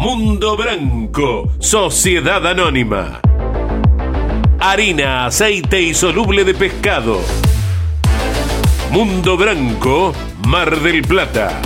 [0.00, 3.20] Mundo Branco, Sociedad Anónima.
[4.58, 7.20] Harina, aceite y soluble de pescado.
[8.90, 10.14] Mundo Branco,
[10.46, 11.60] Mar del Plata.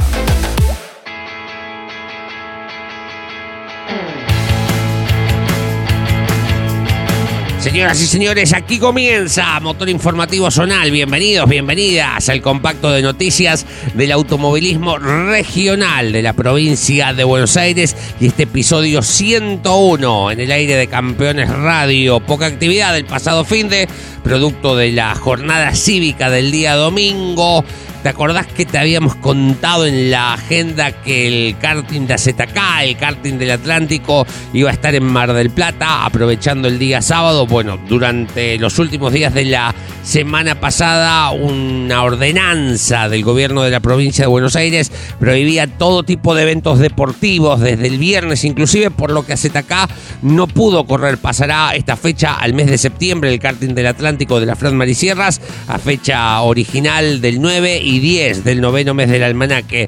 [7.64, 10.91] Señoras y señores, aquí comienza Motor Informativo Zonal.
[10.91, 13.64] Bienvenidos, bienvenidas al compacto de noticias
[13.95, 20.52] del automovilismo regional de la provincia de Buenos Aires y este episodio 101 en el
[20.52, 22.20] aire de Campeones Radio.
[22.20, 23.89] Poca actividad el pasado fin de,
[24.22, 27.64] producto de la jornada cívica del día domingo.
[28.05, 32.98] ¿Te acordás que te habíamos contado en la agenda que el karting de AZK, el
[32.98, 37.46] karting del Atlántico, iba a estar en Mar del Plata, aprovechando el día sábado?
[37.46, 43.80] Bueno, durante los últimos días de la semana pasada, una ordenanza del gobierno de la
[43.80, 49.12] provincia de Buenos Aires prohibía todo tipo de eventos deportivos, desde el viernes inclusive, por
[49.12, 49.89] lo que AZK
[50.20, 51.16] no pudo correr.
[51.16, 55.41] Pasará esta fecha al mes de septiembre, el karting del Atlántico de la Fran Marisierras,
[55.68, 59.87] a fecha original del 9 y 10 del noveno mes del almanaque.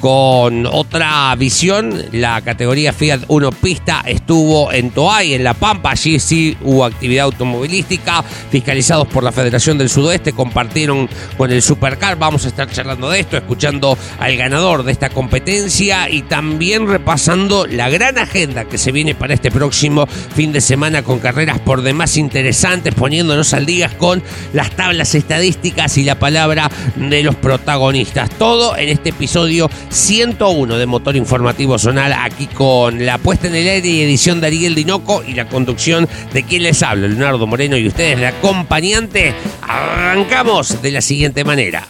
[0.00, 5.90] Con otra visión, la categoría Fiat 1 Pista estuvo en Toay, en La Pampa.
[5.90, 8.22] Allí sí hubo actividad automovilística.
[8.50, 12.18] Fiscalizados por la Federación del Sudoeste, compartieron con el Supercar.
[12.18, 17.66] Vamos a estar charlando de esto, escuchando al ganador de esta competencia y también repasando
[17.66, 21.82] la gran agenda que se viene para este próximo fin de semana con carreras por
[21.82, 24.22] demás interesantes, poniéndonos al día con
[24.52, 28.28] las tablas estadísticas y la palabra de los protagonistas.
[28.30, 33.68] Todo en este episodio 101 de Motor Informativo Zonal, aquí con la puesta en el
[33.68, 37.76] aire y edición de Ariel Dinoco y la conducción de quien les habla, Leonardo Moreno
[37.76, 39.32] y ustedes, de acompañante.
[39.62, 41.86] Arrancamos de la siguiente manera.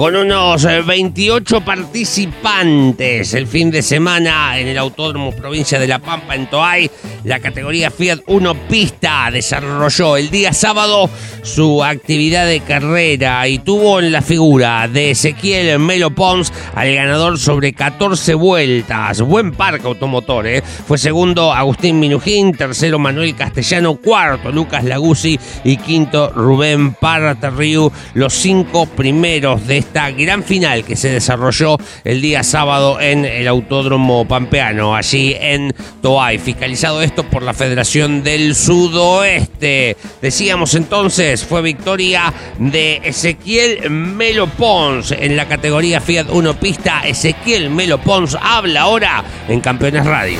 [0.00, 5.98] con unos 28 eh, participantes el fin de semana en el Autódromo Provincia de La
[5.98, 6.90] Pampa en Toay.
[7.24, 11.10] La categoría Fiat 1 Pista desarrolló el día sábado
[11.42, 17.38] su actividad de carrera y tuvo en la figura de Ezequiel Melo Pons al ganador
[17.38, 19.20] sobre 14 vueltas.
[19.20, 20.62] Buen parque automotor, ¿eh?
[20.62, 27.92] Fue segundo Agustín Minujín, tercero Manuel Castellano, cuarto Lucas Laguzzi y quinto Rubén Parterriu.
[28.14, 33.46] Los cinco primeros de esta gran final que se desarrolló el día sábado en el
[33.46, 36.38] Autódromo Pampeano, allí en Toay.
[36.38, 39.96] Fiscalizado esto por la Federación del Sudoeste.
[40.22, 47.00] Decíamos entonces, fue victoria de Ezequiel Melo Pons en la categoría Fiat 1 Pista.
[47.04, 50.38] Ezequiel Melo Pons habla ahora en Campeones Radio.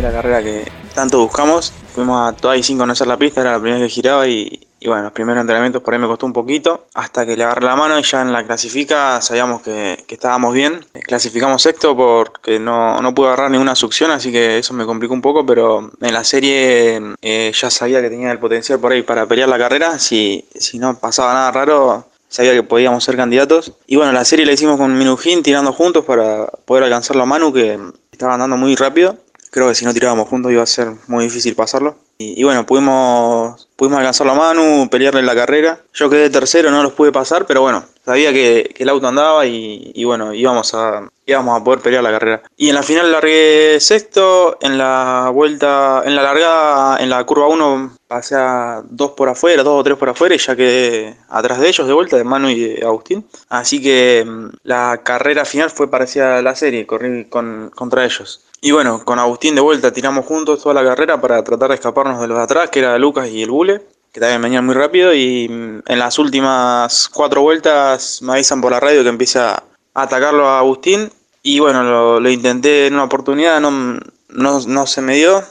[0.00, 1.72] La carrera que tanto buscamos.
[1.92, 5.04] Fuimos a Toay sin conocer la pista, era la primera que giraba y, y bueno,
[5.04, 7.98] los primeros entrenamientos por ahí me costó un poquito, hasta que le agarré la mano
[7.98, 10.84] y ya en la clasifica sabíamos que, estábamos bien.
[10.92, 15.22] Clasificamos sexto porque no, no, pude agarrar ninguna succión, así que eso me complicó un
[15.22, 19.26] poco, pero en la serie eh, ya sabía que tenía el potencial por ahí para
[19.26, 19.98] pelear la carrera.
[19.98, 23.72] Si, si no pasaba nada raro, sabía que podíamos ser candidatos.
[23.86, 27.54] Y bueno, la serie la hicimos con Minujín tirando juntos para poder alcanzarlo a Manu,
[27.54, 27.78] que
[28.12, 29.16] estaba andando muy rápido.
[29.54, 31.94] Creo que si no tirábamos juntos iba a ser muy difícil pasarlo.
[32.18, 35.78] Y, bueno, pudimos, pudimos alcanzar la mano, pelearle la carrera.
[35.92, 40.02] Yo quedé tercero, no los pude pasar, pero bueno, sabía que, el auto andaba y,
[40.02, 42.42] bueno, íbamos a, íbamos a poder pelear la carrera.
[42.56, 47.46] Y en la final largué sexto, en la vuelta, en la largada, en la curva
[47.46, 51.58] 1 pasé a dos por afuera, dos o tres por afuera y ya quedé atrás
[51.58, 53.26] de ellos de vuelta, de Manu y de Agustín.
[53.48, 58.44] Así que mm, la carrera final fue parecida a la serie, corrí con, contra ellos.
[58.60, 62.20] Y bueno, con Agustín de vuelta tiramos juntos toda la carrera para tratar de escaparnos
[62.20, 65.12] de los de atrás, que era Lucas y el Bule, que también venían muy rápido.
[65.12, 70.02] Y mm, en las últimas cuatro vueltas me avisan por la radio que empieza a
[70.02, 71.10] atacarlo a Agustín.
[71.42, 73.98] Y bueno, lo, intenté en una oportunidad, no,
[74.28, 75.42] no, se me dio.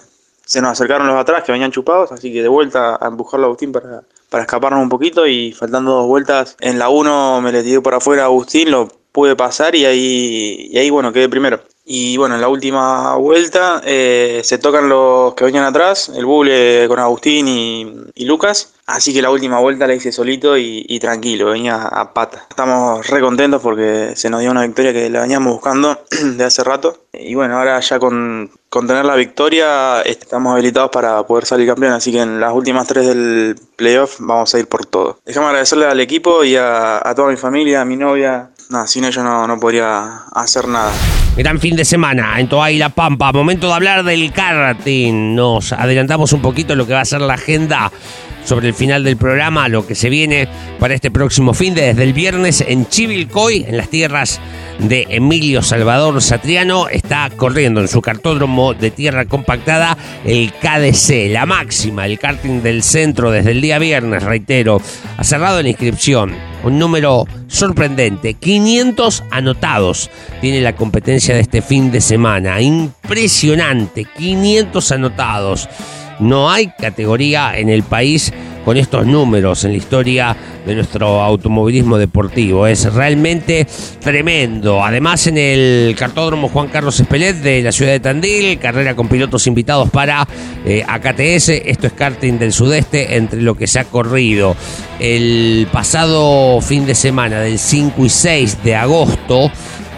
[0.45, 3.48] Se nos acercaron los atrás que venían chupados, así que de vuelta a empujarlo a
[3.48, 5.25] Agustín para, para escaparnos un poquito.
[5.28, 8.90] Y faltando dos vueltas, en la 1 me le tiré por afuera a Agustín, lo
[9.13, 11.62] pude pasar y ahí, y ahí bueno, quedé primero.
[11.86, 16.86] Y bueno, en la última vuelta eh, se tocan los que venían atrás, el Buble
[16.88, 18.74] con Agustín y, Lucas.
[18.86, 22.46] Así que la última vuelta la hice solito y, tranquilo, venía a pata.
[22.50, 26.01] Estamos re contentos porque se nos dio una victoria que la veníamos buscando
[26.38, 27.06] de hace rato.
[27.12, 28.50] Y bueno, ahora ya con,
[28.81, 31.94] tener la victoria estamos habilitados para poder salir campeón.
[31.94, 35.20] Así que en las últimas tres del playoff vamos a ir por todo.
[35.25, 38.50] Déjame agradecerle al equipo y a, toda mi familia, a mi novia.
[38.88, 40.92] Sin ellos no, no podría hacer nada.
[41.38, 43.31] Gran fin de semana en Toa y La Pampa.
[43.31, 45.36] Momento de hablar del karting.
[45.36, 47.92] Nos adelantamos un poquito lo que va a ser la agenda
[48.44, 50.48] sobre el final del programa, lo que se viene
[50.80, 54.40] para este próximo fin de desde el viernes en Chivilcoy, en las tierras
[54.80, 61.45] de Emilio Salvador Satriano, está corriendo en su cartódromo de tierra compactada el KDC, la
[61.45, 64.81] máxima, el karting del centro desde el día viernes, reitero,
[65.18, 70.10] ha cerrado la inscripción, un número sorprendente, 500 anotados
[70.42, 75.69] tiene la competencia de este fin de semana, impresionante, 500 anotados.
[76.19, 78.31] No hay categoría en el país
[78.63, 82.65] con estos números en la historia de nuestro automovilismo deportivo.
[82.68, 83.68] Es realmente
[84.00, 84.83] tremendo.
[84.83, 89.48] Además, en el cartódromo Juan Carlos Espelet de la ciudad de Tandil, carrera con pilotos
[89.48, 90.27] invitados para
[90.65, 91.50] eh, AKTS.
[91.50, 94.56] Esto es karting del sudeste entre lo que se ha corrido
[95.00, 99.51] el pasado fin de semana del 5 y 6 de agosto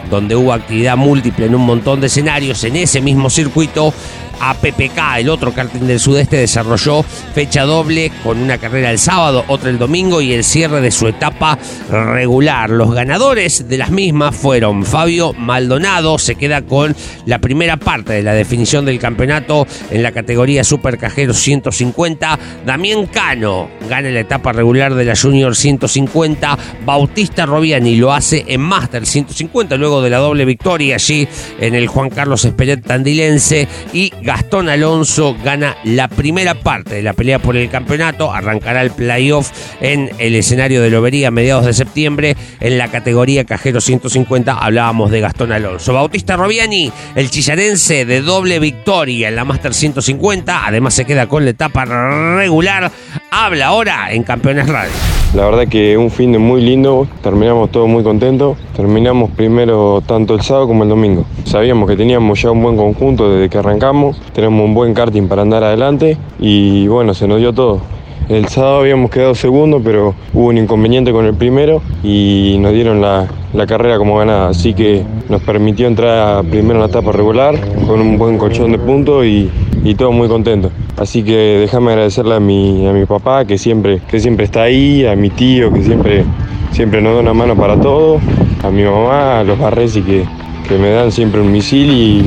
[0.10, 3.94] donde hubo actividad múltiple en un montón de escenarios en ese mismo circuito
[4.40, 9.70] APPK, el otro karting del sudeste, desarrolló fecha doble con una carrera el sábado, otra
[9.70, 11.58] el domingo y el cierre de su etapa
[11.90, 12.70] regular.
[12.70, 16.96] Los ganadores de las mismas fueron Fabio Maldonado, se queda con
[17.26, 22.40] la primera parte de la definición del campeonato en la categoría Super Cajero 150.
[22.66, 26.58] Damián Cano gana la etapa regular de la Junior 150.
[26.86, 31.28] Bautista Robiani lo hace en Master 150 luego de la doble victoria allí
[31.60, 37.14] en el Juan Carlos Esperet Tandilense y Gastón Alonso gana la primera parte de la
[37.14, 38.34] pelea por el campeonato.
[38.34, 39.52] Arrancará el playoff
[39.82, 42.36] en el escenario de Lobería a mediados de septiembre.
[42.60, 45.94] En la categoría Cajero 150 hablábamos de Gastón Alonso.
[45.94, 50.66] Bautista Robiani, el chillarense de doble victoria en la Master 150.
[50.66, 52.92] Además se queda con la etapa regular.
[53.30, 55.25] Habla ahora en Campeones Radio.
[55.36, 58.58] La verdad que un fin de muy lindo, terminamos todos muy contentos.
[58.74, 61.26] Terminamos primero tanto el sábado como el domingo.
[61.44, 65.42] Sabíamos que teníamos ya un buen conjunto desde que arrancamos, tenemos un buen karting para
[65.42, 67.82] andar adelante y bueno, se nos dio todo.
[68.28, 73.00] El sábado habíamos quedado segundo, pero hubo un inconveniente con el primero y nos dieron
[73.00, 73.28] la,
[73.68, 74.50] carrera como ganada.
[74.50, 77.56] Así que nos permitió entrar primero en la etapa regular
[77.86, 79.52] con un buen colchón de puntos y,
[79.96, 80.72] todo muy contento.
[80.98, 85.06] Así que déjame agradecerle a mi, a mi papá que siempre, que siempre está ahí,
[85.06, 86.26] a mi tío que siempre,
[86.72, 88.20] siempre nos da una mano para todo,
[88.64, 90.26] a mi mamá, a los Barresi que,
[90.68, 92.26] que me dan siempre un misil y,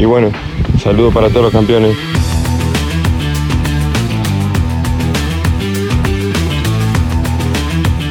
[0.00, 0.28] y bueno,
[0.78, 1.96] saludo para todos los campeones.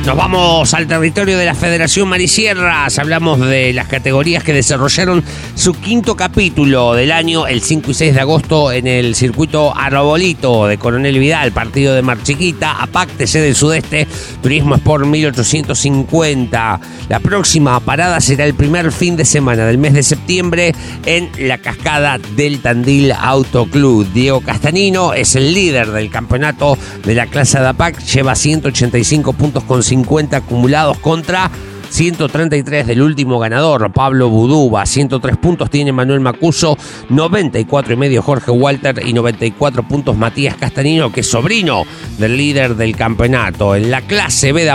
[0.10, 2.98] Nos vamos al territorio de la Federación Marisierras.
[2.98, 5.24] Hablamos de las categorías que desarrollaron
[5.54, 10.66] su quinto capítulo del año, el 5 y 6 de agosto, en el circuito Arrobolito
[10.66, 14.08] de Coronel Vidal, partido de Mar Chiquita, APAC, TC del Sudeste,
[14.42, 16.80] Turismo Sport 1850.
[17.08, 20.74] La próxima parada será el primer fin de semana del mes de septiembre
[21.06, 24.08] en la cascada del Tandil Auto Club.
[24.12, 29.64] Diego Castanino es el líder del campeonato de la clase de APAC, lleva 185 puntos
[29.66, 29.99] con 50
[30.36, 31.50] acumulados contra
[31.90, 34.86] 133 del último ganador, Pablo Buduba.
[34.86, 36.78] 103 puntos tiene Manuel Macuso,
[37.10, 41.84] 94 y medio Jorge Walter y 94 puntos Matías Castanino, que es sobrino
[42.18, 43.76] del líder del campeonato.
[43.76, 44.70] En la clase B de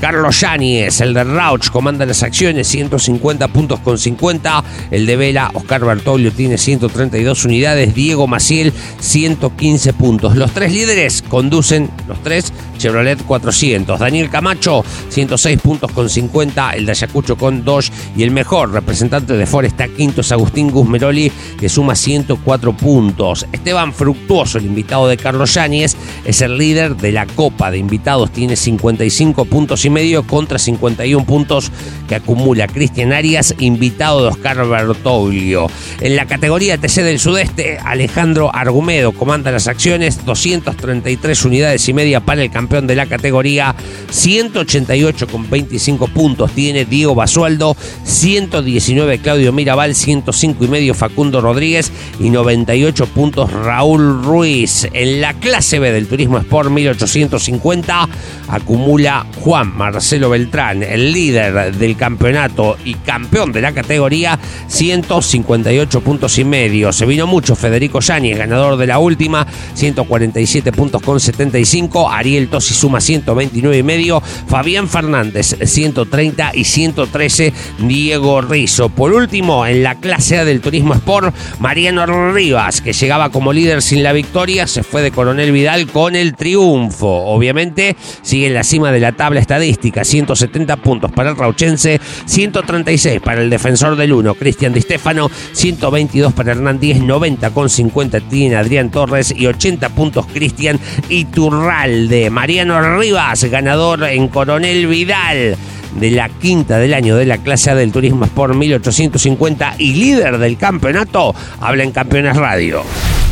[0.00, 4.64] Carlos Yáñez, el de Rauch, comanda las acciones, 150 puntos con 50.
[4.90, 7.94] El de Vela, Oscar Bertoglio, tiene 132 unidades.
[7.94, 10.36] Diego Maciel, 115 puntos.
[10.36, 13.98] Los tres líderes conducen, los tres, Chevrolet 400.
[13.98, 16.43] Daniel Camacho, 106 puntos con 50.
[16.74, 17.92] El de Ayacucho con 2.
[18.16, 23.46] Y el mejor representante de Ford está quinto, es Agustín Guzmeroli, que suma 104 puntos.
[23.52, 28.30] Esteban Fructuoso, el invitado de Carlos Yáñez, es el líder de la Copa de Invitados.
[28.30, 31.70] Tiene 55 puntos y medio contra 51 puntos
[32.08, 35.66] que acumula Cristian Arias, invitado de Oscar Bertoglio.
[36.00, 42.20] En la categoría TC del Sudeste, Alejandro Argumedo comanda las acciones, 233 unidades y media
[42.20, 43.74] para el campeón de la categoría,
[44.10, 51.92] 188 con 25 puntos tiene Diego Basualdo, 119 Claudio Mirabal, 105 y medio Facundo Rodríguez
[52.18, 54.88] y 98 puntos Raúl Ruiz.
[54.92, 58.08] En la clase B del Turismo Sport 1850
[58.48, 64.36] acumula Juan Marcelo Beltrán, el líder del campeonato y campeón de la categoría,
[64.66, 66.92] 158 puntos y medio.
[66.92, 72.10] Se vino mucho Federico Yáñez, ganador de la última, 147 puntos con 75.
[72.10, 74.20] Ariel Tosi suma 129 y medio.
[74.48, 76.23] Fabián Fernández, 130
[76.54, 77.52] y 113.
[77.80, 78.88] Diego Rizo.
[78.88, 83.82] Por último, en la clase A del Turismo Sport, Mariano Rivas, que llegaba como líder
[83.82, 87.08] sin la victoria, se fue de Coronel Vidal con el triunfo.
[87.08, 90.04] Obviamente, sigue en la cima de la tabla estadística.
[90.04, 96.32] 170 puntos para el Rauchense, 136 para el defensor del 1, Cristian Di Stefano, 122
[96.32, 100.78] para Hernán Díez, 90 con 50 tiene Adrián Torres y 80 puntos Cristian
[101.08, 102.30] Iturralde.
[102.30, 105.56] Mariano Rivas, ganador en Coronel Vidal
[105.98, 110.38] de la quinta del año de la clase A del Turismo Sport 1850 y líder
[110.38, 112.82] del campeonato, habla en Campeones Radio.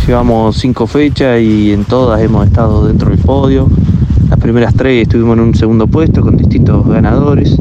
[0.07, 3.69] Llevamos cinco fechas y en todas hemos estado dentro del podio.
[4.29, 7.57] Las primeras tres estuvimos en un segundo puesto con distintos ganadores.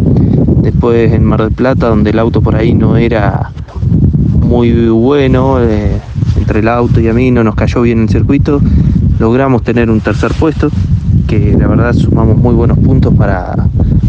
[0.62, 3.52] Después en Mar del Plata, donde el auto por ahí no era
[4.42, 6.00] muy bueno, eh,
[6.38, 8.62] entre el auto y a mí no nos cayó bien el circuito,
[9.20, 10.70] logramos tener un tercer puesto,
[11.28, 13.56] que la verdad sumamos muy buenos puntos para,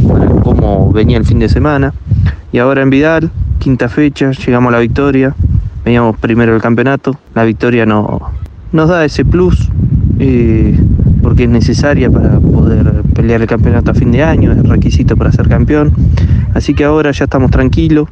[0.08, 1.92] para cómo venía el fin de semana.
[2.52, 5.34] Y ahora en Vidal, quinta fecha, llegamos a la victoria,
[5.84, 8.30] veníamos primero del campeonato, la victoria no,
[8.72, 9.70] nos da ese plus.
[10.18, 10.78] eh,
[11.22, 15.32] porque es necesaria para poder pelear el campeonato a fin de año, es requisito para
[15.32, 15.92] ser campeón.
[16.52, 18.08] Así que ahora ya estamos tranquilos,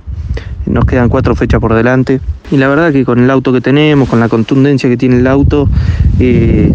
[0.67, 2.21] nos quedan cuatro fechas por delante.
[2.51, 5.27] Y la verdad que con el auto que tenemos, con la contundencia que tiene el
[5.27, 5.69] auto,
[6.19, 6.73] eh,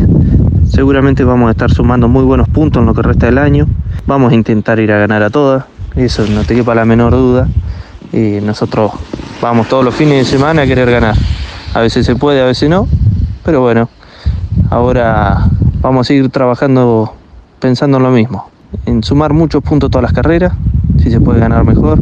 [0.67, 3.67] seguramente vamos a estar sumando muy buenos puntos en lo que resta del año.
[4.05, 7.47] Vamos a intentar ir a ganar a todas, eso no te quepa la menor duda.
[8.13, 8.91] Eh, nosotros
[9.41, 11.15] vamos todos los fines de semana a querer ganar.
[11.73, 12.87] A veces se puede, a veces no,
[13.43, 13.89] pero bueno,
[14.69, 15.49] ahora
[15.81, 17.13] vamos a seguir trabajando
[17.59, 18.49] pensando en lo mismo,
[18.85, 20.53] en sumar muchos puntos todas las carreras,
[21.01, 21.99] si se puede ganar mejor,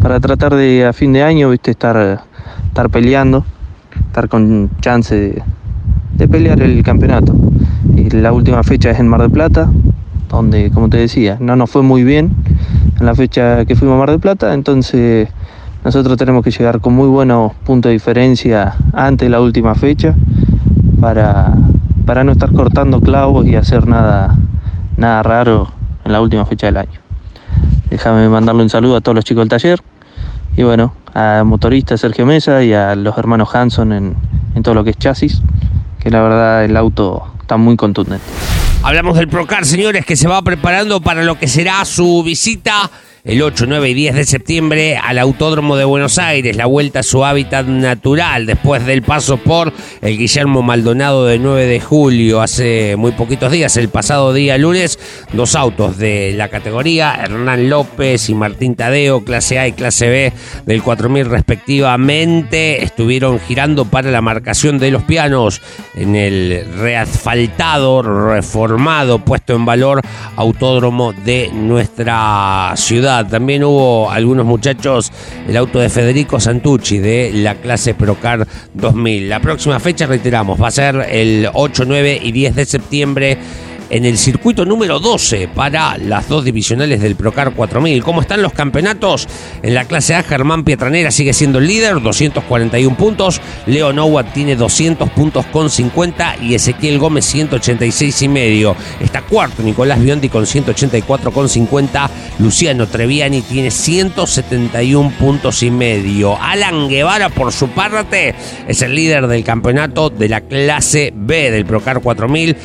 [0.00, 2.24] para tratar de a fin de año viste estar,
[2.66, 3.44] estar peleando,
[4.06, 5.42] estar con chance
[6.14, 7.34] de pelear el campeonato.
[8.10, 9.70] La última fecha es en Mar del Plata,
[10.30, 12.34] donde como te decía, no nos fue muy bien
[12.98, 15.28] en la fecha que fuimos a Mar del Plata, entonces
[15.84, 20.14] nosotros tenemos que llegar con muy buenos puntos de diferencia antes de la última fecha
[21.00, 21.52] para,
[22.06, 24.36] para no estar cortando clavos y hacer nada,
[24.96, 25.68] nada raro
[26.06, 27.00] en la última fecha del año.
[27.90, 29.80] Déjame mandarle un saludo a todos los chicos del taller
[30.56, 34.14] y bueno, a motorista Sergio Mesa y a los hermanos Hanson en,
[34.54, 35.42] en todo lo que es chasis,
[36.00, 38.22] que la verdad el auto está muy contundente.
[38.82, 42.90] Hablamos del Procar, señores, que se va preparando para lo que será su visita
[43.28, 47.02] el 8, 9 y 10 de septiembre al Autódromo de Buenos Aires, la vuelta a
[47.02, 49.70] su hábitat natural después del paso por
[50.00, 54.98] el Guillermo Maldonado de 9 de julio, hace muy poquitos días, el pasado día lunes,
[55.34, 60.32] dos autos de la categoría, Hernán López y Martín Tadeo, clase A y clase B
[60.64, 65.60] del 4000 respectivamente, estuvieron girando para la marcación de los pianos
[65.94, 70.00] en el reasfaltado, reformado, puesto en valor
[70.34, 73.17] autódromo de nuestra ciudad.
[73.26, 75.10] También hubo algunos muchachos,
[75.48, 79.28] el auto de Federico Santucci de la clase Procar 2000.
[79.28, 83.38] La próxima fecha, reiteramos, va a ser el 8, 9 y 10 de septiembre
[83.90, 88.02] en el circuito número 12 para las dos divisionales del Procar 4000.
[88.02, 89.28] ¿Cómo están los campeonatos?
[89.62, 93.40] En la clase A, Germán Pietranera sigue siendo el líder, 241 puntos.
[93.66, 98.76] Leo Nowak tiene 200 puntos con 50 y Ezequiel Gómez 186 y medio.
[99.00, 102.10] Está cuarto Nicolás Biondi con 184 con 50.
[102.38, 106.36] Luciano Treviani tiene 171 puntos y medio.
[106.40, 108.34] Alan Guevara, por su parte,
[108.66, 112.56] es el líder del campeonato de la clase B del Procar 4000.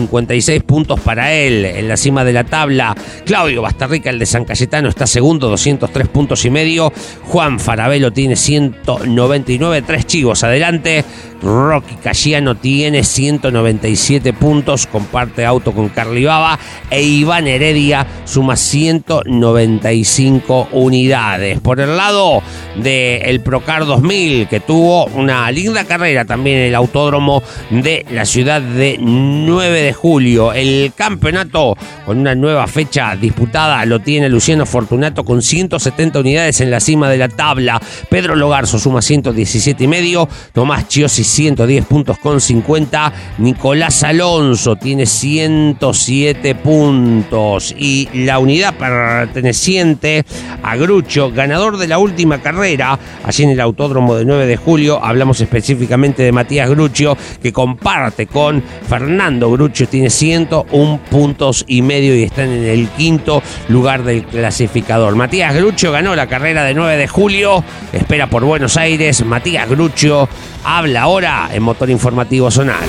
[0.00, 2.94] 256 puntos para él en la cima de la tabla.
[3.24, 6.92] Claudio Bastarrica, el de San Cayetano, está segundo, 203 puntos y medio.
[7.24, 11.04] Juan Farabelo tiene 199, tres chivos adelante.
[11.42, 16.58] Rocky Cayano tiene 197 puntos, comparte auto con Carly Baba.
[16.90, 21.60] E Iván Heredia suma 195 unidades.
[21.60, 22.42] Por el lado
[22.76, 28.62] del Procar 2000, que tuvo una linda carrera también en el autódromo de la ciudad
[28.62, 30.52] de 9 de julio.
[30.52, 36.70] El campeonato con una nueva fecha disputada lo tiene Luciano Fortunato con 170 unidades en
[36.70, 37.80] la cima de la tabla.
[38.08, 40.28] Pedro Logarzo suma 117 y medio.
[40.52, 43.12] Tomás Chiosi 110 puntos con 50.
[43.38, 47.74] Nicolás Alonso tiene 107 puntos.
[47.78, 50.24] Y la unidad perteneciente
[50.62, 55.02] a Grucho, ganador de la última carrera, allí en el Autódromo de 9 de julio,
[55.02, 62.14] hablamos específicamente de Matías Grucho, que comparte con Fernando Grucho, tiene 101 puntos y medio
[62.14, 65.16] y están en el quinto lugar del clasificador.
[65.16, 69.24] Matías Grucho ganó la carrera de 9 de julio, espera por Buenos Aires.
[69.24, 70.28] Matías Grucho
[70.66, 72.88] habla ahora en Motor Informativo Zonal.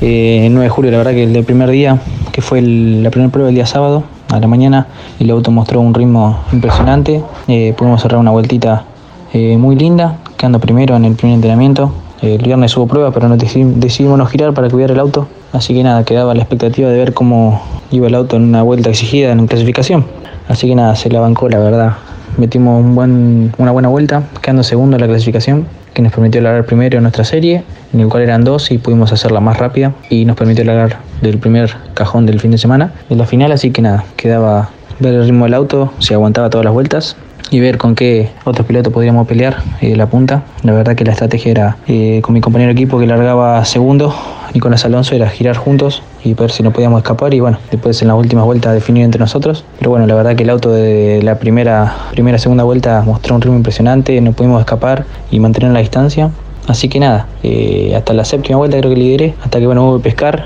[0.00, 2.00] Eh, 9 de julio, la verdad que el del primer día,
[2.32, 4.02] que fue la primera prueba el día sábado,
[4.32, 4.88] a la mañana,
[5.20, 7.22] el auto mostró un ritmo impresionante.
[7.46, 8.86] Eh, pudimos cerrar una vueltita
[9.32, 11.92] eh, muy linda, quedando primero en el primer entrenamiento.
[12.22, 15.28] El viernes hubo prueba, pero decidimos no girar para cuidar el auto.
[15.52, 17.62] Así que nada, quedaba la expectativa de ver cómo
[17.92, 20.06] iba el auto en una vuelta exigida en clasificación.
[20.48, 21.92] Así que nada, se la bancó, la verdad.
[22.36, 27.24] Metimos una buena vuelta, quedando segundo en la clasificación, que nos permitió largar primero nuestra
[27.24, 30.98] serie, en el cual eran dos y pudimos hacerla más rápida y nos permitió largar
[31.20, 33.52] del primer cajón del fin de semana en la final.
[33.52, 34.70] Así que nada, quedaba
[35.00, 37.16] ver el ritmo del auto, si aguantaba todas las vueltas
[37.50, 40.42] y ver con qué otros pilotos podríamos pelear eh, la punta.
[40.62, 44.14] La verdad que la estrategia era eh, con mi compañero equipo que largaba segundo,
[44.54, 48.08] Nicolás Alonso, era girar juntos y ver si nos podíamos escapar y bueno, después en
[48.08, 49.64] las últimas vueltas definir entre nosotros.
[49.78, 53.40] Pero bueno, la verdad que el auto de la primera, primera segunda vuelta mostró un
[53.40, 56.30] ritmo impresionante, no pudimos escapar y mantener la distancia.
[56.68, 59.96] Así que nada, eh, hasta la séptima vuelta creo que lideré, hasta que bueno hubo
[59.96, 60.44] que pescar,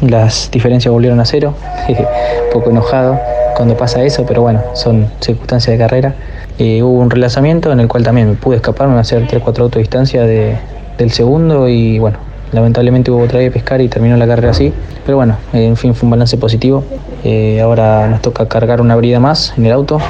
[0.00, 1.54] las diferencias volvieron a cero,
[1.88, 3.18] un poco enojado
[3.56, 6.14] cuando pasa eso, pero bueno, son circunstancias de carrera.
[6.58, 9.80] Eh, hubo un relanzamiento en el cual también pude escapar, me hacer 3-4 autos de
[9.80, 10.56] distancia de,
[10.96, 12.18] del segundo y bueno,
[12.52, 14.72] lamentablemente hubo otra vez pescar y terminó la carrera así.
[15.04, 16.84] Pero bueno, en fin, fue un balance positivo.
[17.24, 20.00] Eh, ahora nos toca cargar una brida más en el auto,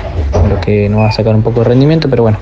[0.48, 2.38] lo que nos va a sacar un poco de rendimiento, pero bueno,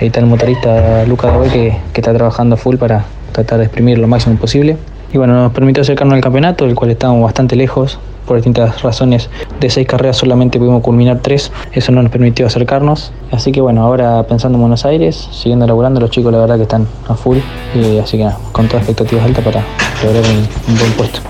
[0.00, 3.98] ahí está el motorista Lucas Dabé que, que está trabajando full para tratar de exprimir
[3.98, 4.76] lo máximo posible.
[5.12, 7.98] Y bueno, nos permitió acercarnos al campeonato, del cual estábamos bastante lejos.
[8.26, 11.52] Por distintas razones, de seis carreras solamente pudimos culminar tres.
[11.72, 13.12] Eso no nos permitió acercarnos.
[13.30, 16.62] Así que bueno, ahora pensando en Buenos Aires, siguiendo laburando, los chicos la verdad que
[16.62, 17.38] están a full.
[17.74, 19.62] Y así que nada, con todas expectativas altas para
[20.02, 21.20] lograr un, un buen puesto.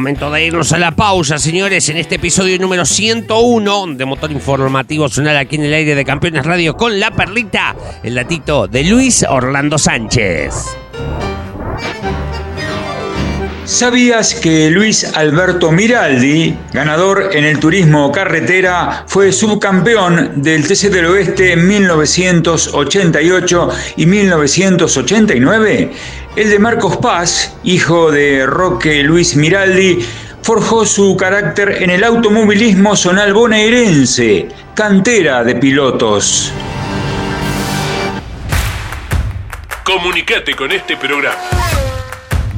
[0.00, 5.10] Momento de irnos a la pausa, señores, en este episodio número 101 de Motor Informativo
[5.10, 9.26] Zonal aquí en el aire de Campeones Radio con la perlita, el datito de Luis
[9.28, 10.54] Orlando Sánchez.
[13.70, 21.06] ¿Sabías que Luis Alberto Miraldi, ganador en el turismo carretera, fue subcampeón del TC del
[21.06, 25.92] Oeste en 1988 y 1989?
[26.34, 30.04] El de Marcos Paz, hijo de Roque Luis Miraldi,
[30.42, 36.52] forjó su carácter en el automovilismo zonal bonaerense, cantera de pilotos.
[39.84, 41.38] Comunicate con este programa.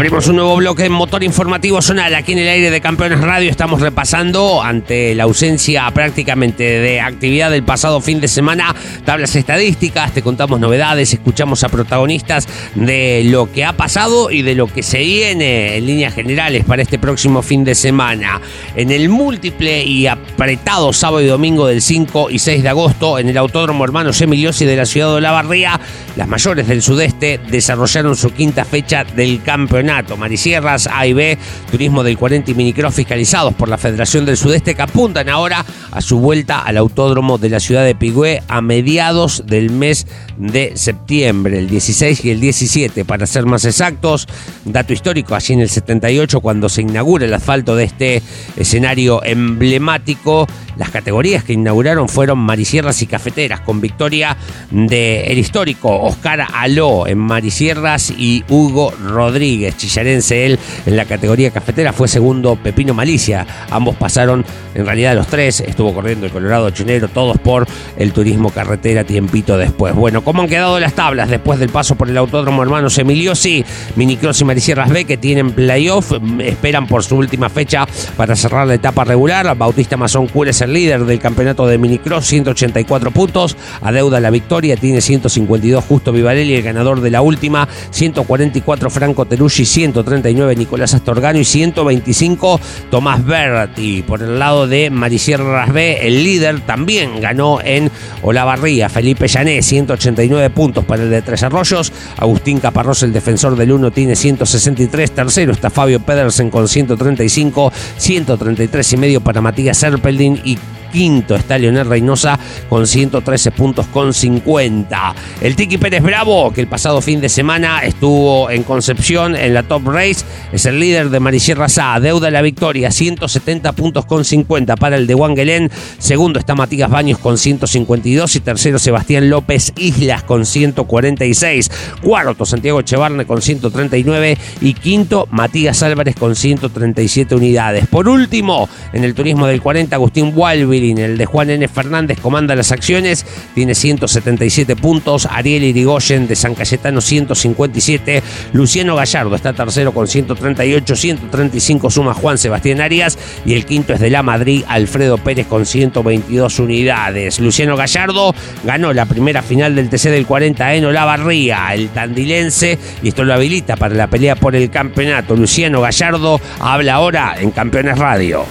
[0.00, 3.50] Abrimos un nuevo bloque en motor informativo zonal aquí en el aire de Campeones Radio.
[3.50, 10.14] Estamos repasando ante la ausencia prácticamente de actividad del pasado fin de semana tablas estadísticas,
[10.14, 14.82] te contamos novedades, escuchamos a protagonistas de lo que ha pasado y de lo que
[14.82, 18.40] se viene en líneas generales para este próximo fin de semana.
[18.76, 23.28] En el múltiple y apretado sábado y domingo del 5 y 6 de agosto en
[23.28, 25.78] el Autódromo Hermanos Emiliosi de la ciudad de Olavarría,
[26.16, 29.89] las mayores del sudeste desarrollaron su quinta fecha del campeonato.
[30.16, 31.36] Marisierras, A y B,
[31.70, 36.00] Turismo del 40 y Minicross fiscalizados por la Federación del Sudeste que apuntan ahora a
[36.00, 41.58] su vuelta al autódromo de la ciudad de Pigüé a mediados del mes de septiembre,
[41.58, 44.28] el 16 y el 17 para ser más exactos.
[44.64, 48.22] Dato histórico, allí en el 78 cuando se inaugura el asfalto de este
[48.56, 54.36] escenario emblemático, las categorías que inauguraron fueron Marisierras y Cafeteras, con victoria
[54.70, 61.92] del histórico Oscar Aló en Marisierras y Hugo Rodríguez, chillarense él en la categoría cafetera,
[61.92, 63.46] fue segundo Pepino Malicia.
[63.70, 67.66] Ambos pasaron, en realidad los tres, estuvo corriendo el Colorado Chinero, todos por
[67.96, 69.94] el turismo carretera tiempito después.
[69.94, 73.64] Bueno, ¿cómo han quedado las tablas después del paso por el Autódromo Hermanos Emiliosi?
[73.96, 78.74] Minicross y Marisierras B que tienen playoff, esperan por su última fecha para cerrar la
[78.74, 79.56] etapa regular.
[79.56, 83.56] Bautista Mazón Cura es el líder del campeonato de Minicross, 184 puntos.
[83.80, 89.59] Adeuda la victoria, tiene 152 Justo Vivarelli, el ganador de la última, 144 Franco Teruggi,
[89.64, 94.02] 139 Nicolás Astorgano y 125 Tomás Berti.
[94.02, 97.90] Por el lado de Marisierras B, el líder también ganó en
[98.22, 101.92] Olavarría, Felipe Llané, 189 puntos para el de Tres Arroyos.
[102.16, 105.10] Agustín Caparrós, el defensor del 1, tiene 163.
[105.12, 110.58] Tercero está Fabio Pedersen con 135, 133 y medio para Matías Serpeldin y
[110.90, 115.14] quinto está Leonel Reynosa con 113 puntos con 50.
[115.40, 119.62] El Tiki Pérez Bravo, que el pasado fin de semana estuvo en Concepción en la
[119.62, 124.76] Top Race, es el líder de Marisierra Sá, deuda la victoria, 170 puntos con 50
[124.76, 125.70] para el de Wangelén.
[125.98, 131.70] Segundo está Matías Baños con 152 y tercero Sebastián López Islas con 146.
[132.02, 137.86] Cuarto Santiago Echevarne con 139 y quinto Matías Álvarez con 137 unidades.
[137.86, 141.68] Por último, en el turismo del 40, Agustín Walvi el de Juan N.
[141.68, 145.26] Fernández comanda las acciones, tiene 177 puntos.
[145.26, 148.22] Ariel Irigoyen de San Cayetano 157.
[148.52, 153.18] Luciano Gallardo está tercero con 138, 135 suma Juan Sebastián Arias.
[153.44, 157.40] Y el quinto es de la Madrid, Alfredo Pérez con 122 unidades.
[157.40, 163.08] Luciano Gallardo ganó la primera final del TC del 40 en Olavarría, el tandilense, y
[163.08, 165.36] esto lo habilita para la pelea por el campeonato.
[165.36, 168.46] Luciano Gallardo habla ahora en Campeones Radio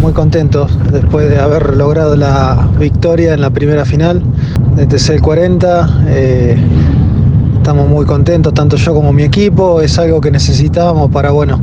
[0.00, 4.22] muy contentos después de haber logrado la victoria en la primera final
[4.76, 6.04] de TC 40.
[6.08, 6.56] Eh,
[7.56, 9.80] estamos muy contentos, tanto yo como mi equipo.
[9.80, 11.60] Es algo que necesitábamos para, bueno,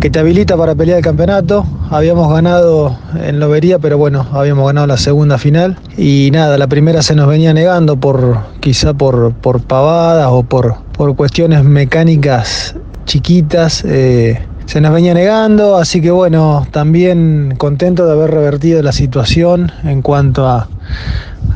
[0.00, 1.64] que te habilita para pelear el campeonato.
[1.90, 5.76] Habíamos ganado en Lobería, pero bueno, habíamos ganado la segunda final.
[5.96, 10.76] Y nada, la primera se nos venía negando por quizá por, por pavadas o por,
[10.96, 13.84] por cuestiones mecánicas chiquitas.
[13.84, 19.72] Eh, se nos venía negando, así que bueno, también contento de haber revertido la situación
[19.82, 20.68] en cuanto a,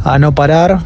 [0.02, 0.80] a, no parar,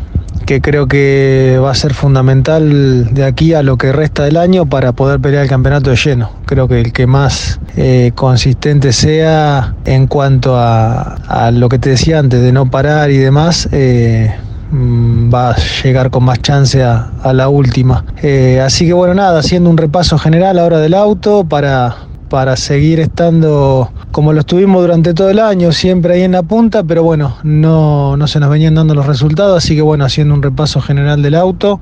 [0.44, 4.66] que creo que va a ser fundamental de aquí a lo que resta del año
[4.66, 6.30] para poder pelear el campeonato de lleno.
[6.44, 11.88] Creo que el que más eh, consistente sea en cuanto a, a, lo que te
[11.88, 13.70] decía antes, de no parar y demás.
[13.72, 14.30] Eh,
[14.70, 18.04] va a llegar con más chance a, a la última.
[18.22, 23.00] Eh, así que bueno, nada, haciendo un repaso general ahora del auto para, para seguir
[23.00, 27.36] estando como lo estuvimos durante todo el año, siempre ahí en la punta, pero bueno,
[27.42, 31.22] no, no se nos venían dando los resultados, así que bueno, haciendo un repaso general
[31.22, 31.80] del auto,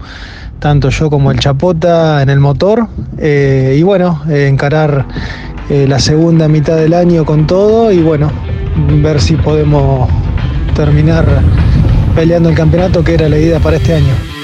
[0.59, 5.06] tanto yo como el Chapota en el motor, eh, y bueno, eh, encarar
[5.68, 8.30] eh, la segunda mitad del año con todo y bueno,
[9.02, 10.09] ver si podemos
[10.74, 11.26] terminar
[12.14, 14.36] peleando el campeonato que era la idea para este año.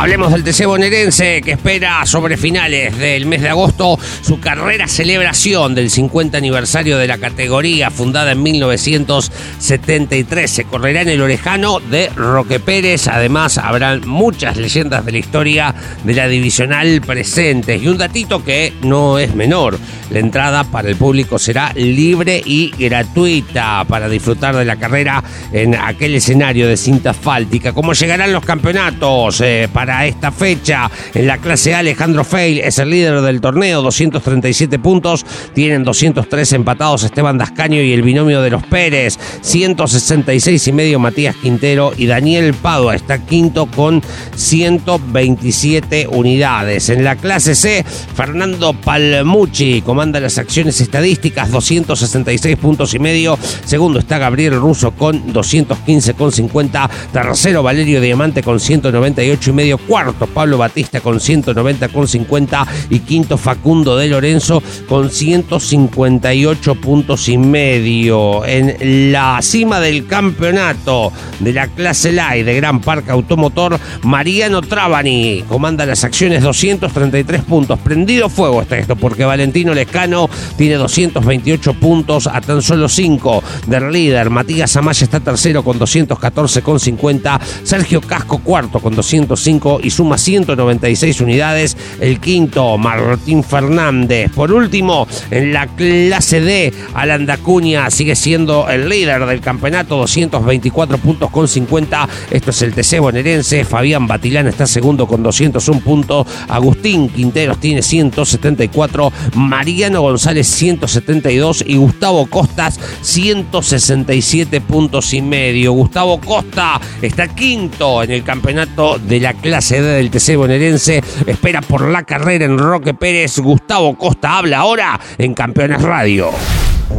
[0.00, 5.74] Hablemos del TC bonaerense que espera sobre finales del mes de agosto su carrera celebración
[5.74, 10.50] del 50 aniversario de la categoría fundada en 1973.
[10.50, 13.08] Se correrá en el Orejano de Roque Pérez.
[13.08, 17.82] Además, habrán muchas leyendas de la historia de la divisional presentes.
[17.82, 22.70] Y un datito que no es menor: la entrada para el público será libre y
[22.70, 27.74] gratuita para disfrutar de la carrera en aquel escenario de cinta asfáltica.
[27.74, 29.42] ¿Cómo llegarán los campeonatos?
[29.42, 30.90] Eh, para esta fecha.
[31.14, 35.24] En la clase A, Alejandro Feil es el líder del torneo, 237 puntos.
[35.54, 39.18] Tienen 203 empatados Esteban Dascaño y el binomio de los Pérez.
[39.40, 44.02] 166 y medio Matías Quintero y Daniel Padua está quinto con
[44.36, 46.88] 127 unidades.
[46.88, 53.38] En la clase C, Fernando Palmucci comanda las acciones estadísticas, 266 puntos y medio.
[53.64, 56.90] Segundo está Gabriel Russo con 215 con 50.
[57.12, 63.00] Tercero Valerio Diamante con 198 y medio cuarto Pablo Batista con 190 con 50 y
[63.00, 68.44] quinto Facundo de Lorenzo con 158 puntos y medio.
[68.44, 75.44] En la cima del campeonato de la clase Light de Gran Parque Automotor, Mariano Trabani
[75.48, 77.78] comanda las acciones 233 puntos.
[77.78, 83.90] Prendido fuego está esto porque Valentino Lescano tiene 228 puntos a tan solo 5 del
[83.90, 84.30] líder.
[84.30, 87.40] Matías Amaya está tercero con 214 con 50.
[87.62, 91.76] Sergio Casco cuarto con 205 y suma 196 unidades.
[92.00, 94.32] El quinto, Martín Fernández.
[94.32, 100.98] Por último, en la clase D, Alan Dacuña sigue siendo el líder del campeonato, 224
[100.98, 102.08] puntos con 50.
[102.30, 103.64] Esto es el TC bonaerense.
[103.64, 106.26] Fabián Batilán está segundo con 201 puntos.
[106.48, 109.12] Agustín Quinteros tiene 174.
[109.34, 115.72] Mariano González 172 y Gustavo Costas 167 puntos y medio.
[115.72, 121.02] Gustavo Costa está quinto en el campeonato de la clase D del TC bonaerense.
[121.26, 123.38] Espera por la carrera en Roque Pérez.
[123.38, 126.30] Gustavo Costa habla ahora en Campeones Radio.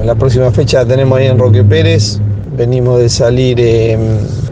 [0.04, 2.20] La próxima fecha tenemos ahí en Roque Pérez.
[2.58, 3.98] Venimos de salir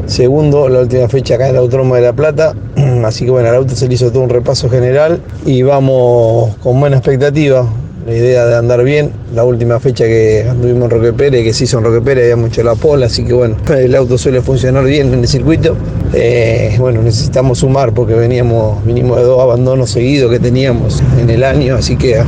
[0.06, 2.54] segundo, la última fecha acá en el Autónomo de La Plata.
[3.06, 6.80] Así que bueno, al auto se le hizo todo un repaso general y vamos con
[6.80, 7.68] buena expectativa.
[8.10, 11.66] La idea de andar bien, la última fecha que anduvimos en Roque Pérez, que se
[11.66, 14.84] hizo en Roque Pérez, había mucho la pola, así que bueno, el auto suele funcionar
[14.84, 15.76] bien en el circuito.
[16.12, 21.44] Eh, bueno, necesitamos sumar porque veníamos, vinimos de dos abandonos seguidos que teníamos en el
[21.44, 22.20] año, así que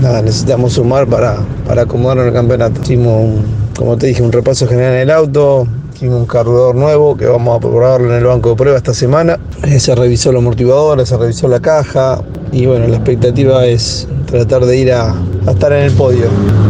[0.00, 2.80] nada, necesitamos sumar para, para acomodarnos en el campeonato.
[2.82, 3.44] Hicimos, un,
[3.76, 5.66] como te dije, un repaso general en el auto,
[6.00, 9.38] hicimos un cargador nuevo que vamos a probarlo en el banco de prueba esta semana.
[9.64, 14.64] Eh, se revisó los amortiguadores, se revisó la caja y bueno, la expectativa es tratar
[14.64, 15.14] de ir a,
[15.46, 16.24] estar en el podio.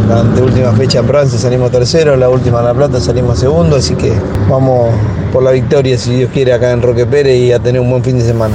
[0.09, 3.95] La anteúltima fecha en Francia salimos tercero, la última en La Plata salimos segundo, así
[3.95, 4.11] que
[4.49, 4.93] vamos
[5.31, 8.03] por la victoria si Dios quiere acá en Roque Pérez y a tener un buen
[8.03, 8.53] fin de semana.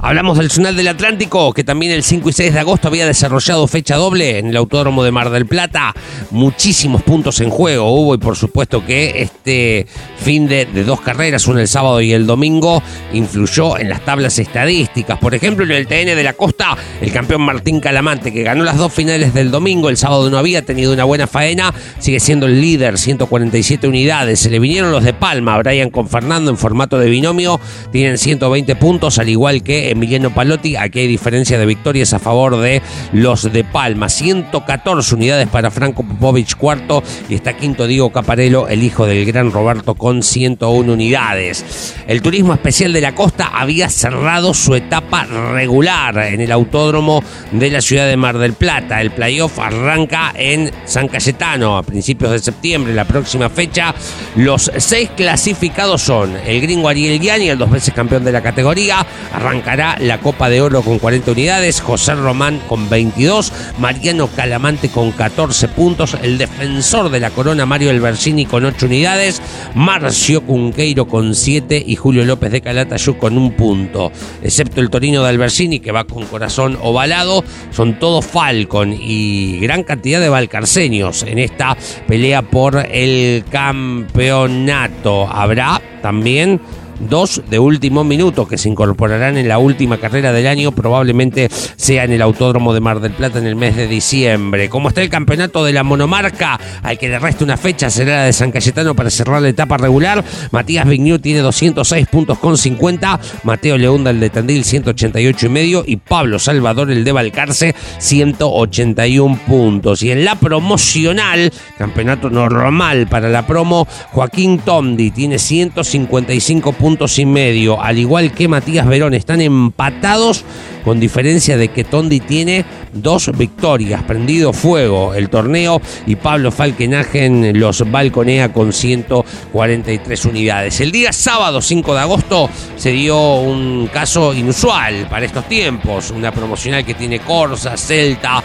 [0.00, 3.66] Hablamos del Zonal del Atlántico, que también el 5 y 6 de agosto había desarrollado
[3.66, 5.92] fecha doble en el Autódromo de Mar del Plata.
[6.30, 11.48] Muchísimos puntos en juego hubo y por supuesto que este fin de, de dos carreras,
[11.48, 12.80] una el sábado y el domingo,
[13.12, 15.18] influyó en las tablas estadísticas.
[15.18, 18.76] Por ejemplo, en el TN de la Costa, el campeón Martín Calamante, que ganó las
[18.76, 22.60] dos finales del domingo, el sábado no había tenido una buena faena, sigue siendo el
[22.60, 24.38] líder, 147 unidades.
[24.38, 28.76] Se le vinieron los de Palma, Brian con Fernando en formato de binomio, tienen 120
[28.76, 30.76] puntos, al igual que Emiliano Palotti.
[30.76, 34.08] Aquí hay diferencia de victorias a favor de los de Palma.
[34.08, 39.52] 114 unidades para Franco Popovich cuarto y está quinto Diego Caparello, el hijo del gran
[39.52, 41.94] Roberto, con 101 unidades.
[42.06, 47.22] El turismo especial de la costa había cerrado su etapa regular en el autódromo
[47.52, 49.00] de la ciudad de Mar del Plata.
[49.00, 52.94] El playoff arranca en San Cayetano a principios de septiembre.
[52.94, 53.94] La próxima fecha,
[54.36, 59.06] los seis clasificados son el gringo Ariel Gianni, el dos veces campeón de la categoría.
[59.32, 65.12] Arrancará la Copa de Oro con 40 unidades, José Román con 22, Mariano Calamante con
[65.12, 69.40] 14 puntos, el defensor de la corona Mario Albercini con 8 unidades,
[69.74, 74.10] Marcio Cunqueiro con 7 y Julio López de Calatayud con un punto.
[74.42, 79.84] Excepto el Torino de Albercini que va con corazón ovalado, son todos Falcon y gran
[79.84, 81.76] cantidad de valcarceños en esta
[82.08, 85.28] pelea por el campeonato.
[85.28, 86.60] Habrá también
[87.00, 92.04] dos de último minuto que se incorporarán en la última carrera del año, probablemente sea
[92.04, 94.68] en el Autódromo de Mar del Plata en el mes de diciembre.
[94.68, 98.24] Como está el campeonato de la monomarca, al que le resta una fecha será la
[98.24, 100.24] de San Cayetano para cerrar la etapa regular.
[100.50, 105.84] Matías Vignew tiene 206 puntos con 50, Mateo Leunda el de Tandil 188 y medio
[105.86, 110.02] y Pablo Salvador el de Balcarce 181 puntos.
[110.02, 116.87] Y en la promocional, campeonato normal para la promo, Joaquín Tondi tiene 155 puntos
[117.18, 120.44] y medio, al igual que Matías Verón, están empatados
[120.84, 127.60] con diferencia de que Tondi tiene dos victorias, prendido fuego el torneo y Pablo Falkenagen
[127.60, 130.80] los balconea con 143 unidades.
[130.80, 136.32] El día sábado 5 de agosto se dio un caso inusual para estos tiempos, una
[136.32, 138.42] promocional que tiene Corsa, Celta,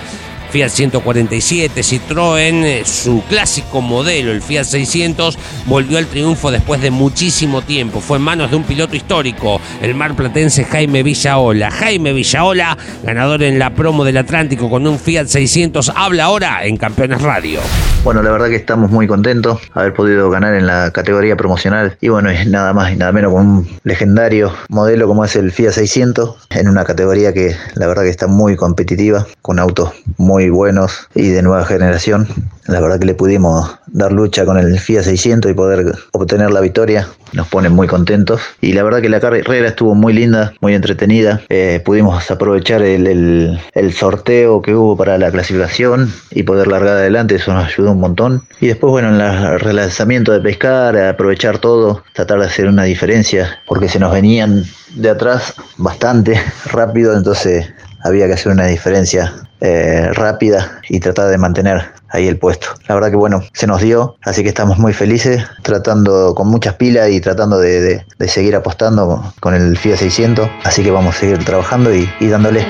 [0.54, 5.36] Fiat 147, Citroën, eh, su clásico modelo, el Fiat 600,
[5.66, 8.02] volvió al triunfo después de muchísimo tiempo.
[8.02, 11.72] Fue en manos de un piloto histórico, el marplatense Jaime Villaola.
[11.72, 16.78] Jaime Villaola, ganador en la promo del Atlántico con un Fiat 600, habla ahora en
[16.78, 17.60] Campeones Radio.
[18.04, 22.10] Bueno, la verdad que estamos muy contentos haber podido ganar en la categoría promocional y
[22.10, 25.72] bueno, es nada más y nada menos con un legendario modelo como es el Fiat
[25.72, 31.08] 600 en una categoría que la verdad que está muy competitiva, con autos muy buenos
[31.16, 32.28] y de nueva generación.
[32.68, 36.62] La verdad que le pudimos dar lucha con el Fiat 600 y poder obtener la
[36.62, 37.10] victoria.
[37.34, 38.40] Nos pone muy contentos.
[38.62, 41.42] Y la verdad que la carrera estuvo muy linda, muy entretenida.
[41.50, 46.96] Eh, pudimos aprovechar el, el- el sorteo que hubo para la clasificación y poder largar
[46.96, 47.36] adelante.
[47.36, 48.44] Eso nos ayudó un montón.
[48.62, 53.60] Y después, bueno, en el relanzamiento de pescar, aprovechar todo, tratar de hacer una diferencia,
[53.68, 54.64] porque se nos venían
[54.96, 56.40] de atrás bastante
[56.72, 57.14] rápido.
[57.18, 57.68] Entonces
[58.06, 59.34] había que hacer una diferencia
[59.66, 62.68] eh, rápida y tratar de mantener ahí el puesto.
[62.90, 66.74] La verdad que bueno, se nos dio, así que estamos muy felices, tratando con muchas
[66.74, 71.46] pilas y tratando de, seguir apostando con el Fiat 600, así que vamos a seguir
[71.46, 72.68] trabajando y dándole.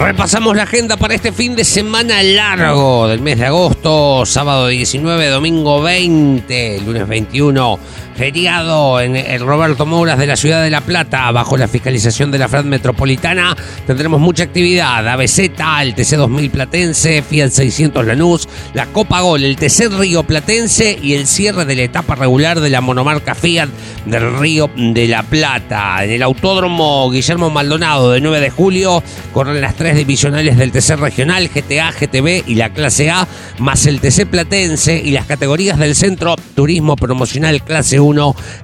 [0.00, 5.28] Repasamos la agenda para este fin de semana largo del mes de agosto, sábado 19,
[5.28, 7.78] domingo 20, lunes 21,
[8.20, 12.36] feriado en el Roberto Mouras de la ciudad de La Plata, bajo la fiscalización de
[12.36, 13.56] la FRAD Metropolitana.
[13.86, 15.38] Tendremos mucha actividad, ABZ,
[15.80, 21.14] el TC 2000 Platense, Fiat 600 Lanús, la Copa Gol, el TC Río Platense y
[21.14, 23.70] el cierre de la etapa regular de la monomarca Fiat
[24.04, 26.04] del Río de la Plata.
[26.04, 29.02] En el Autódromo Guillermo Maldonado de 9 de julio
[29.32, 33.26] corren las tres divisionales del TC Regional, GTA, GTB y la clase A,
[33.58, 38.09] más el TC Platense y las categorías del Centro Turismo Promocional clase 1,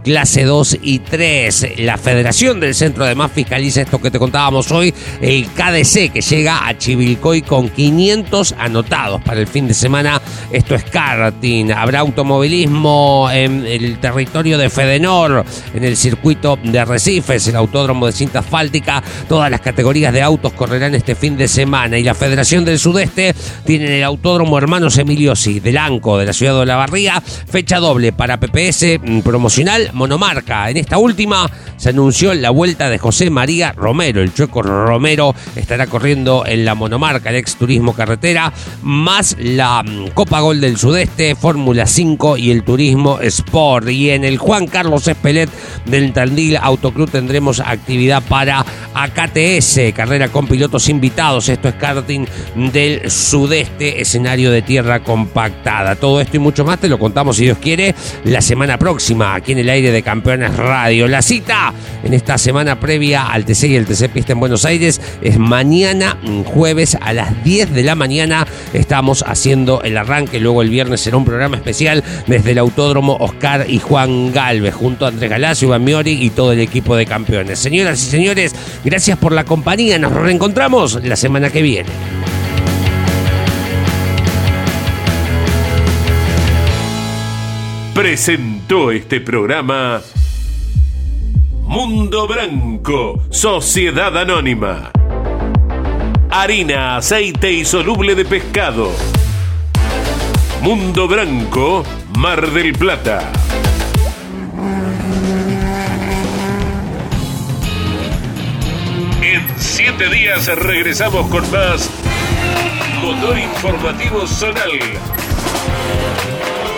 [0.02, 1.78] clase 2 y 3.
[1.78, 6.66] La Federación del Centro además fiscaliza esto que te contábamos hoy, el KDC que llega
[6.66, 10.20] a Chivilcoy con 500 anotados para el fin de semana.
[10.50, 17.48] Esto es karting, habrá automovilismo en el territorio de Fedenor, en el circuito de Arrecifes,
[17.48, 21.98] el autódromo de cinta asfáltica, todas las categorías de autos correrán este fin de semana
[21.98, 26.54] y la Federación del Sudeste tiene el autódromo Hermanos Emiliosi del Anco de la ciudad
[26.54, 30.70] de Olavarría, fecha doble para PPS mm, promocional monomarca.
[30.70, 35.88] En esta última se anunció la vuelta de José María Romero, el chueco Romero estará
[35.88, 41.34] corriendo en la monomarca, el ex turismo carretera, más la mm, Copa Gol del Sudeste,
[41.34, 43.88] Fórmula 5 y el Turismo Sport.
[43.88, 45.50] Y en el Juan Carlos Espelet
[45.86, 51.48] del Tandil Autoclub tendremos actividad para AKTS, carrera con pilotos invitados.
[51.48, 55.96] Esto es karting del Sudeste, escenario de tierra compactada.
[55.96, 59.52] Todo esto y mucho más te lo contamos, si Dios quiere, la semana próxima, aquí
[59.52, 61.08] en el aire de Campeones Radio.
[61.08, 65.00] La cita en esta semana previa al TC y el TC Pista en Buenos Aires
[65.22, 68.46] es mañana, mm, jueves a las 10 de la mañana.
[68.72, 70.40] Estamos haciendo el arranque.
[70.40, 75.04] Luego el viernes será un programa especial desde el Autódromo Oscar y Juan Galvez, junto
[75.06, 77.58] a Andrés Galacio, Iván Miori y todo el equipo de campeones.
[77.58, 79.98] Señoras y señores, gracias por la compañía.
[79.98, 82.15] Nos reencontramos la semana que viene.
[87.96, 90.02] Presentó este programa
[91.62, 94.90] Mundo Branco, Sociedad Anónima.
[96.28, 98.92] Harina, aceite y soluble de pescado.
[100.60, 101.84] Mundo Branco,
[102.18, 103.32] Mar del Plata.
[109.22, 111.90] En siete días regresamos con más
[113.00, 114.80] Motor Informativo Zonal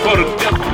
[0.05, 0.68] por